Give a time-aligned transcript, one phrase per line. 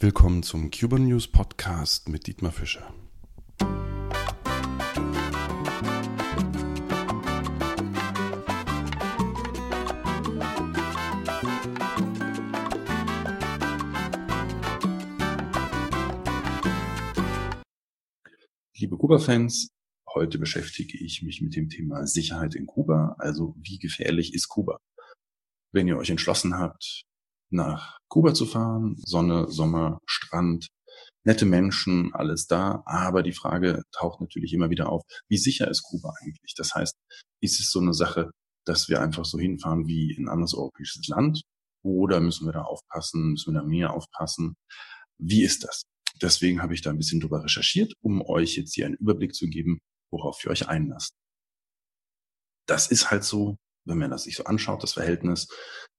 [0.00, 2.94] Willkommen zum Cuban News Podcast mit Dietmar Fischer.
[18.76, 19.70] Liebe Kuba-Fans,
[20.14, 24.78] heute beschäftige ich mich mit dem Thema Sicherheit in Kuba, also wie gefährlich ist Kuba.
[25.72, 27.07] Wenn ihr euch entschlossen habt,
[27.50, 28.96] nach Kuba zu fahren.
[29.04, 30.68] Sonne, Sommer, Strand,
[31.24, 32.82] nette Menschen, alles da.
[32.86, 36.54] Aber die Frage taucht natürlich immer wieder auf, wie sicher ist Kuba eigentlich?
[36.56, 36.94] Das heißt,
[37.40, 38.30] ist es so eine Sache,
[38.64, 41.42] dass wir einfach so hinfahren wie in ein anderes europäisches Land?
[41.82, 43.30] Oder müssen wir da aufpassen?
[43.30, 44.56] Müssen wir da mehr aufpassen?
[45.18, 45.82] Wie ist das?
[46.20, 49.46] Deswegen habe ich da ein bisschen drüber recherchiert, um euch jetzt hier einen Überblick zu
[49.46, 49.78] geben,
[50.10, 51.12] worauf ihr euch einlasst.
[52.66, 55.48] Das ist halt so, wenn man das sich so anschaut, das Verhältnis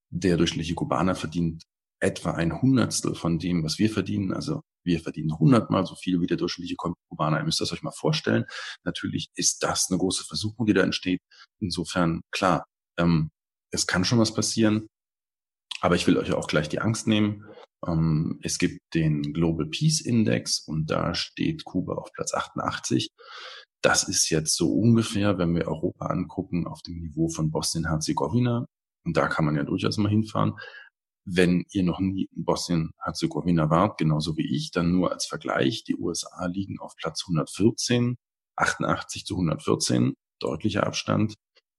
[0.09, 1.63] der durchschnittliche Kubaner verdient
[2.01, 4.33] etwa ein Hundertstel von dem, was wir verdienen.
[4.33, 6.77] Also wir verdienen hundertmal so viel wie der durchschnittliche
[7.09, 7.39] Kubaner.
[7.39, 8.45] Ihr müsst das euch mal vorstellen.
[8.83, 11.21] Natürlich ist das eine große Versuchung, die da entsteht.
[11.59, 12.65] Insofern, klar,
[12.97, 13.29] ähm,
[13.71, 14.87] es kann schon was passieren.
[15.81, 17.45] Aber ich will euch auch gleich die Angst nehmen.
[17.85, 23.09] Ähm, es gibt den Global Peace Index und da steht Kuba auf Platz 88.
[23.81, 28.65] Das ist jetzt so ungefähr, wenn wir Europa angucken, auf dem Niveau von Bosnien-Herzegowina.
[29.05, 30.53] Und da kann man ja durchaus mal hinfahren.
[31.25, 35.83] Wenn ihr noch nie in Bosnien-Herzegowina wart, genauso wie ich, dann nur als Vergleich.
[35.83, 38.15] Die USA liegen auf Platz 114,
[38.55, 41.35] 88 zu 114, deutlicher Abstand.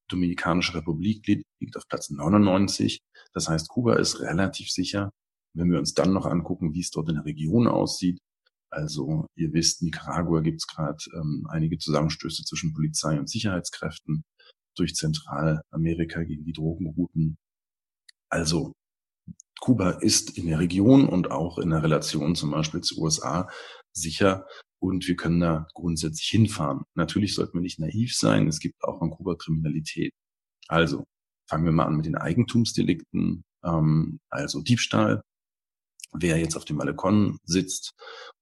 [0.09, 3.01] Dominikanische Republik liegt auf Platz 99.
[3.33, 5.11] Das heißt, Kuba ist relativ sicher.
[5.55, 8.19] Wenn wir uns dann noch angucken, wie es dort in der Region aussieht,
[8.71, 14.23] also ihr wisst, Nicaragua gibt es gerade ähm, einige Zusammenstöße zwischen Polizei und Sicherheitskräften
[14.77, 17.39] durch Zentralamerika gegen die Drogenrouten.
[18.29, 18.73] Also
[19.61, 23.49] Kuba ist in der Region und auch in der Relation zum Beispiel zu USA
[23.93, 24.47] sicher
[24.81, 26.85] und wir können da grundsätzlich hinfahren.
[26.95, 28.49] Natürlich sollten wir nicht naiv sein.
[28.49, 30.13] Es gibt auch in Kuba Kriminalität.
[30.69, 31.05] Also
[31.49, 35.23] fangen wir mal an mit den Eigentumsdelikten, ähm, also Diebstahl.
[36.13, 37.95] Wer jetzt auf dem Balkon sitzt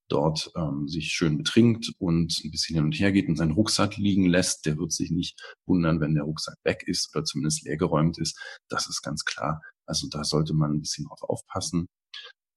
[0.08, 3.96] dort ähm, sich schön betrinkt und ein bisschen hin und her geht und seinen Rucksack
[3.96, 8.18] liegen lässt, der wird sich nicht wundern, wenn der Rucksack weg ist oder zumindest leergeräumt
[8.18, 8.38] ist.
[8.68, 9.62] Das ist ganz klar.
[9.86, 11.86] Also da sollte man ein bisschen drauf aufpassen.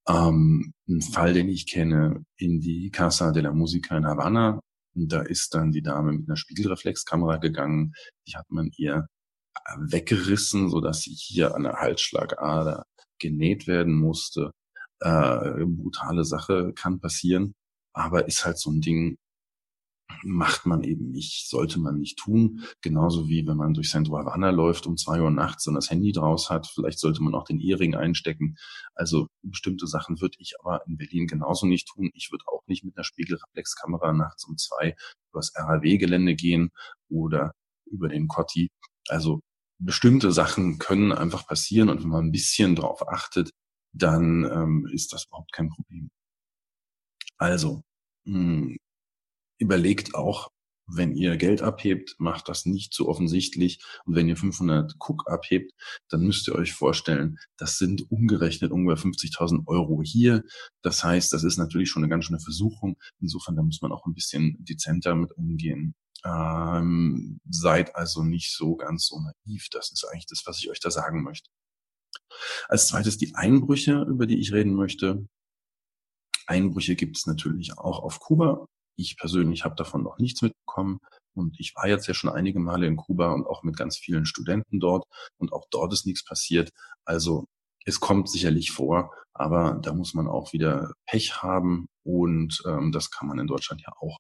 [0.07, 4.59] Ähm, ein Fall, den ich kenne, in die Casa de la Musica in Havanna.
[4.94, 7.94] Da ist dann die Dame mit einer Spiegelreflexkamera gegangen.
[8.28, 9.07] Die hat man ihr
[9.78, 12.85] weggerissen, so dass sie hier an der Halsschlagader
[13.19, 14.51] genäht werden musste
[15.01, 17.53] äh, brutale Sache kann passieren,
[17.94, 19.17] aber ist halt so ein Ding,
[20.23, 22.63] macht man eben nicht, sollte man nicht tun.
[22.81, 26.11] Genauso wie wenn man durch Centro Havana läuft um zwei Uhr nachts und das Handy
[26.11, 28.57] draus hat, vielleicht sollte man auch den Ehering einstecken.
[28.94, 32.11] Also bestimmte Sachen würde ich aber in Berlin genauso nicht tun.
[32.13, 34.95] Ich würde auch nicht mit einer Spiegelreflexkamera nachts um zwei
[35.31, 36.72] übers RAW-Gelände gehen
[37.09, 37.53] oder
[37.85, 38.69] über den Cotti.
[39.07, 39.41] Also
[39.79, 43.51] bestimmte Sachen können einfach passieren und wenn man ein bisschen drauf achtet,
[43.94, 46.09] dann ähm, ist das überhaupt kein Problem.
[47.38, 47.84] Also,
[48.25, 48.78] mh, hm,
[49.59, 50.50] überlegt auch,
[50.88, 53.81] wenn ihr Geld abhebt, macht das nicht so offensichtlich.
[54.06, 55.72] Und wenn ihr 500 Cook abhebt,
[56.09, 60.44] dann müsst ihr euch vorstellen, das sind umgerechnet ungefähr 50.000 Euro hier.
[60.81, 62.97] Das heißt, das ist natürlich schon eine ganz schöne Versuchung.
[63.19, 65.96] Insofern, da muss man auch ein bisschen dezenter mit umgehen.
[66.23, 69.68] Ähm, seid also nicht so ganz so naiv.
[69.72, 71.50] Das ist eigentlich das, was ich euch da sagen möchte.
[72.67, 75.27] Als zweites die Einbrüche, über die ich reden möchte.
[76.47, 78.66] Einbrüche gibt es natürlich auch auf Kuba.
[78.97, 80.99] Ich persönlich habe davon noch nichts mitbekommen.
[81.33, 84.25] Und ich war jetzt ja schon einige Male in Kuba und auch mit ganz vielen
[84.25, 85.05] Studenten dort.
[85.38, 86.72] Und auch dort ist nichts passiert.
[87.05, 87.45] Also
[87.85, 91.88] es kommt sicherlich vor, aber da muss man auch wieder Pech haben.
[92.03, 94.17] Und ähm, das kann man in Deutschland ja auch.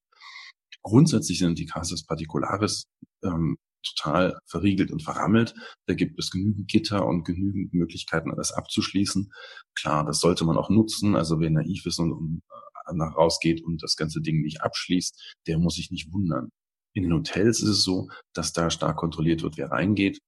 [0.83, 2.85] Grundsätzlich sind die Casas Particulares
[3.23, 5.53] ähm, total verriegelt und verrammelt.
[5.87, 9.31] Da gibt es genügend Gitter und genügend Möglichkeiten, das abzuschließen.
[9.75, 11.15] Klar, das sollte man auch nutzen.
[11.15, 12.41] Also wer naiv ist und, und
[12.87, 16.49] äh, nach rausgeht und das ganze Ding nicht abschließt, der muss sich nicht wundern.
[16.93, 20.19] In den Hotels ist es so, dass da stark kontrolliert wird, wer reingeht.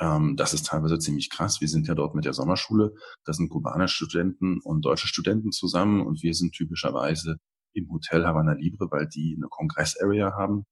[0.00, 1.60] Ähm, das ist teilweise ziemlich krass.
[1.60, 2.94] Wir sind ja dort mit der Sommerschule.
[3.24, 7.36] Da sind kubanische Studenten und deutsche Studenten zusammen und wir sind typischerweise
[7.74, 10.64] im Hotel Havana Libre, weil die eine Kongress-Area haben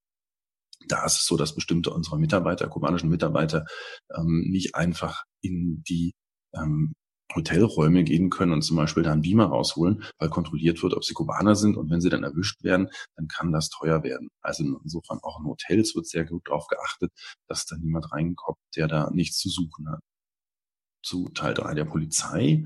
[0.87, 3.65] da ist es so, dass bestimmte unserer Mitarbeiter, kubanischen Mitarbeiter,
[4.17, 6.15] ähm, nicht einfach in die
[6.55, 6.95] ähm,
[7.35, 11.15] Hotelräume gehen können und zum Beispiel da einen Beamer rausholen, weil kontrolliert wird, ob sie
[11.15, 11.77] Kubaner sind.
[11.77, 14.29] Und wenn sie dann erwischt werden, dann kann das teuer werden.
[14.41, 17.13] Also insofern auch in Hotels wird sehr gut darauf geachtet,
[17.49, 20.01] dass da niemand reinkommt, der da nichts zu suchen hat.
[21.03, 22.65] Zu Teil 3 der Polizei.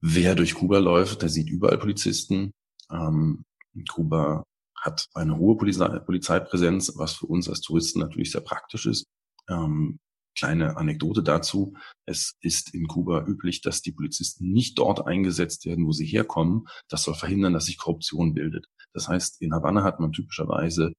[0.00, 2.52] Wer durch Kuba läuft, der sieht überall Polizisten.
[2.90, 3.44] Ähm,
[3.90, 4.44] Kuba
[4.82, 9.06] hat eine hohe Polizei Polizeipräsenz, was für uns als Touristen natürlich sehr praktisch ist.
[9.48, 9.98] Ähm,
[10.36, 11.74] kleine Anekdote dazu.
[12.06, 16.66] Es ist in Kuba üblich, dass die Polizisten nicht dort eingesetzt werden, wo sie herkommen.
[16.88, 18.66] Das soll verhindern, dass sich Korruption bildet.
[18.92, 20.92] Das heißt, in Havanna hat man typischerweise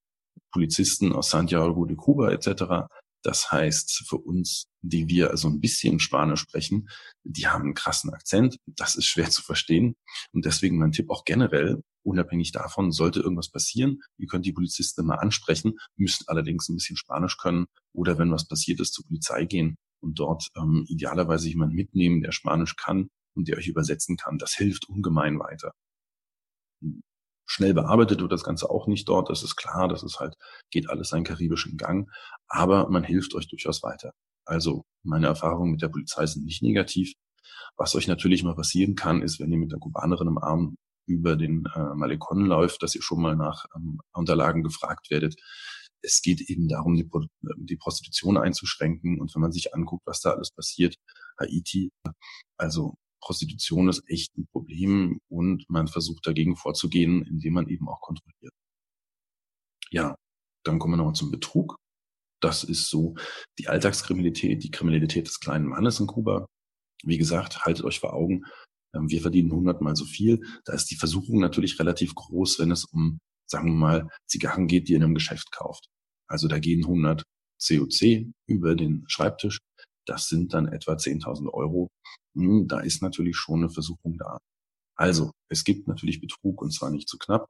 [0.51, 2.87] Polizisten aus Santiago de Cuba etc.,
[3.23, 6.89] das heißt, für uns, die wir also ein bisschen Spanisch sprechen,
[7.23, 8.57] die haben einen krassen Akzent.
[8.65, 9.95] Das ist schwer zu verstehen.
[10.33, 15.01] Und deswegen mein Tipp auch generell, unabhängig davon, sollte irgendwas passieren, ihr könnt die Polizisten
[15.01, 19.45] immer ansprechen, müsst allerdings ein bisschen Spanisch können oder wenn was passiert ist, zur Polizei
[19.45, 24.37] gehen und dort ähm, idealerweise jemand mitnehmen, der Spanisch kann und der euch übersetzen kann.
[24.37, 25.71] Das hilft ungemein weiter.
[27.45, 29.29] Schnell bearbeitet wird das Ganze auch nicht dort.
[29.29, 29.87] Das ist klar.
[29.87, 30.35] Das ist halt,
[30.71, 32.09] geht alles seinen karibischen Gang.
[32.47, 34.11] Aber man hilft euch durchaus weiter.
[34.45, 37.13] Also meine Erfahrungen mit der Polizei sind nicht negativ.
[37.77, 41.35] Was euch natürlich mal passieren kann, ist, wenn ihr mit der Kubanerin im Arm über
[41.35, 45.35] den äh, Malecon läuft, dass ihr schon mal nach ähm, Unterlagen gefragt werdet.
[46.01, 47.09] Es geht eben darum, die,
[47.57, 49.19] die Prostitution einzuschränken.
[49.21, 50.95] Und wenn man sich anguckt, was da alles passiert,
[51.39, 51.91] Haiti,
[52.57, 58.01] also Prostitution ist echt ein Problem und man versucht dagegen vorzugehen, indem man eben auch
[58.01, 58.53] kontrolliert.
[59.91, 60.15] Ja,
[60.65, 61.77] dann kommen wir nochmal zum Betrug.
[62.41, 63.15] Das ist so
[63.59, 66.47] die Alltagskriminalität, die Kriminalität des kleinen Mannes in Kuba.
[67.03, 68.43] Wie gesagt, haltet euch vor Augen,
[68.93, 70.41] wir verdienen hundertmal so viel.
[70.65, 73.19] Da ist die Versuchung natürlich relativ groß, wenn es um,
[73.49, 75.87] sagen wir mal, Zigarren geht, die ihr in einem Geschäft kauft.
[76.27, 77.23] Also da gehen 100
[77.65, 79.59] COC über den Schreibtisch.
[80.05, 81.89] Das sind dann etwa 10.000 Euro.
[82.35, 84.37] Hm, da ist natürlich schon eine Versuchung da.
[84.95, 87.47] Also, es gibt natürlich Betrug und zwar nicht zu knapp.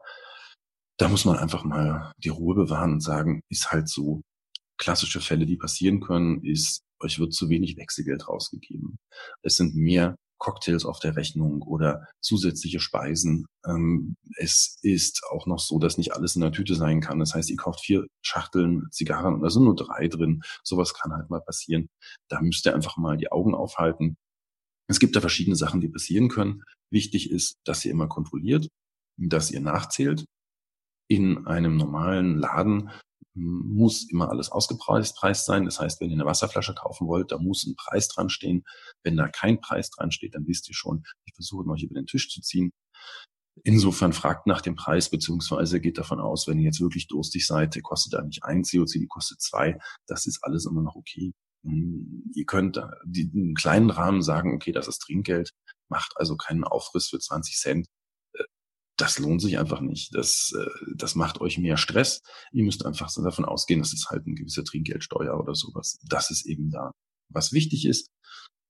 [0.98, 4.22] Da muss man einfach mal die Ruhe bewahren und sagen, ist halt so.
[4.78, 8.98] Klassische Fälle, die passieren können, ist, euch wird zu wenig Wechselgeld rausgegeben.
[9.44, 13.46] Es sind mehr Cocktails auf der Rechnung oder zusätzliche Speisen.
[13.66, 17.20] Ähm, es ist auch noch so, dass nicht alles in der Tüte sein kann.
[17.20, 20.42] Das heißt, ihr kauft vier Schachteln Zigarren und da sind nur drei drin.
[20.64, 21.90] Sowas kann halt mal passieren.
[22.30, 24.18] Da müsst ihr einfach mal die Augen aufhalten.
[24.88, 26.64] Es gibt da verschiedene Sachen, die passieren können.
[26.92, 28.68] Wichtig ist, dass ihr immer kontrolliert,
[29.18, 30.26] dass ihr nachzählt.
[31.10, 32.90] In einem normalen Laden
[33.36, 35.66] muss immer alles ausgepreist sein.
[35.66, 38.64] Das heißt, wenn ihr eine Wasserflasche kaufen wollt, da muss ein Preis dran stehen.
[39.04, 42.06] Wenn da kein Preis dran steht, dann wisst ihr schon, die versuchen euch über den
[42.06, 42.72] Tisch zu ziehen.
[43.64, 47.76] Insofern fragt nach dem Preis, beziehungsweise geht davon aus, wenn ihr jetzt wirklich durstig seid,
[47.76, 49.78] der kostet da nicht ein COC, die kostet zwei.
[50.08, 51.34] Das ist alles immer noch okay.
[51.64, 55.52] Hm, ihr könnt einen kleinen Rahmen sagen, okay, das ist Trinkgeld,
[55.90, 57.88] macht also keinen Aufriss für 20 Cent
[59.04, 60.16] das lohnt sich einfach nicht.
[60.16, 62.22] Das, äh, das macht euch mehr Stress.
[62.54, 66.00] Ihr müsst einfach davon ausgehen, dass es halt eine gewisse Trinkgeldsteuer oder sowas.
[66.08, 66.92] Das ist eben da.
[67.28, 68.08] Was wichtig ist,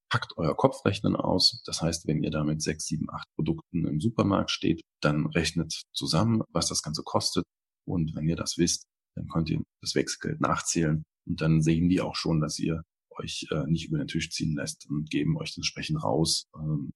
[0.10, 1.62] packt euer Kopfrechnen aus.
[1.66, 5.84] Das heißt, wenn ihr da mit sechs, sieben, acht Produkten im Supermarkt steht, dann rechnet
[5.94, 7.46] zusammen, was das Ganze kostet.
[7.86, 8.86] Und wenn ihr das wisst,
[9.16, 11.04] dann könnt ihr das Wechselgeld nachzählen.
[11.28, 12.82] Und dann sehen die auch schon, dass ihr
[13.12, 16.48] euch äh, nicht über den Tisch ziehen lässt und geben euch entsprechend raus.
[16.58, 16.92] Ähm,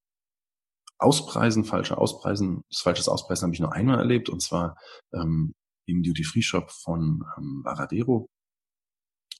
[1.00, 4.76] Auspreisen, falsche Auspreisen, das falsches Auspreisen habe ich nur einmal erlebt und zwar
[5.14, 5.54] ähm,
[5.86, 8.28] im Duty-Free-Shop von ähm, Varadero.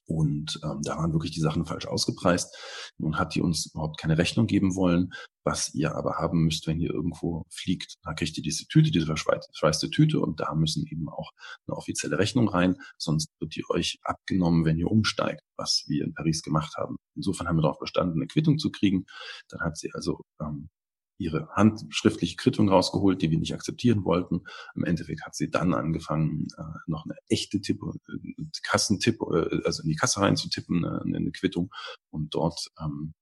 [0.08, 2.56] Und ähm, da waren wirklich die Sachen falsch ausgepreist.
[2.96, 5.10] Nun hat die uns überhaupt keine Rechnung geben wollen.
[5.44, 9.06] Was ihr aber haben müsst, wenn ihr irgendwo fliegt, da kriegt ihr diese Tüte, diese
[9.06, 11.32] verschweißte Tüte und da müssen eben auch
[11.66, 12.76] eine offizielle Rechnung rein.
[12.96, 16.96] Sonst wird die euch abgenommen, wenn ihr umsteigt, was wir in Paris gemacht haben.
[17.14, 19.04] Insofern haben wir darauf bestanden, eine Quittung zu kriegen.
[19.48, 20.70] Dann hat sie also ähm,
[21.18, 24.42] ihre handschriftliche Quittung rausgeholt, die wir nicht akzeptieren wollten.
[24.74, 29.82] Im Endeffekt hat sie dann angefangen, äh, noch eine echte Tipp, äh, Kassentipp, äh, also
[29.82, 31.70] in die Kasse reinzutippen, äh, eine Quittung.
[32.10, 33.14] Und dort ähm,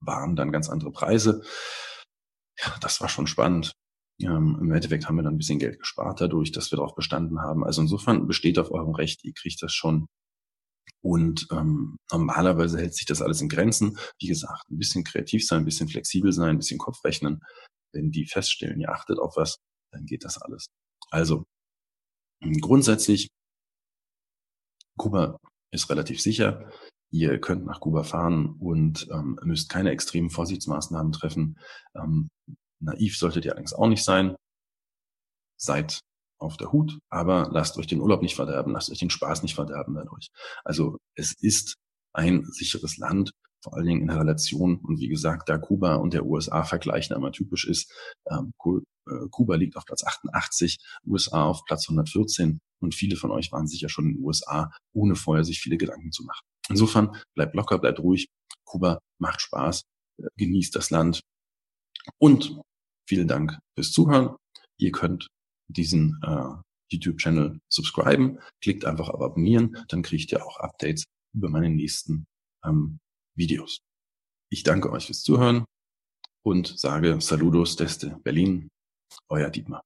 [0.00, 1.42] waren dann ganz andere Preise.
[2.58, 3.72] Ja, das war schon spannend.
[4.20, 7.40] Ähm, Im Endeffekt haben wir dann ein bisschen Geld gespart dadurch, dass wir darauf bestanden
[7.40, 7.64] haben.
[7.64, 10.06] Also insofern besteht auf eurem Recht, ihr kriegt das schon
[11.02, 13.98] und ähm, normalerweise hält sich das alles in Grenzen.
[14.20, 17.40] Wie gesagt, ein bisschen kreativ sein, ein bisschen flexibel sein, ein bisschen Kopf rechnen.
[17.92, 19.58] Wenn die feststellen, ihr achtet auf was,
[19.92, 20.66] dann geht das alles.
[21.10, 21.44] Also
[22.42, 23.28] hm, grundsätzlich,
[24.96, 25.38] Kuba
[25.72, 26.70] ist relativ sicher.
[27.10, 31.58] Ihr könnt nach Kuba fahren und ähm, müsst keine extremen Vorsichtsmaßnahmen treffen.
[31.94, 32.28] Ähm,
[32.80, 34.36] naiv solltet ihr allerdings auch nicht sein.
[35.60, 36.00] Seid
[36.42, 39.54] auf der Hut, aber lasst euch den Urlaub nicht verderben, lasst euch den Spaß nicht
[39.54, 40.28] verderben dadurch.
[40.64, 41.76] Also es ist
[42.12, 43.32] ein sicheres Land,
[43.62, 44.76] vor allen Dingen in der Relation.
[44.76, 47.92] Und wie gesagt, da Kuba und der USA vergleichen einmal typisch ist,
[48.30, 48.52] ähm,
[49.08, 53.66] äh, Kuba liegt auf Platz 88, USA auf Platz 114 und viele von euch waren
[53.66, 56.44] sicher schon in den USA, ohne vorher sich viele Gedanken zu machen.
[56.68, 58.28] Insofern bleibt locker, bleibt ruhig.
[58.64, 59.82] Kuba macht Spaß,
[60.18, 61.20] äh, genießt das Land
[62.18, 62.60] und
[63.08, 64.36] vielen Dank fürs Zuhören.
[64.78, 65.28] Ihr könnt
[65.68, 66.54] diesen äh,
[66.90, 71.04] YouTube-Channel subscriben, klickt einfach auf Abonnieren, dann kriegt ihr auch Updates
[71.34, 72.26] über meine nächsten
[72.64, 72.98] ähm,
[73.36, 73.78] Videos.
[74.50, 75.64] Ich danke euch fürs Zuhören
[76.44, 78.68] und sage Saludos desde Berlin,
[79.28, 79.82] euer Dietmar.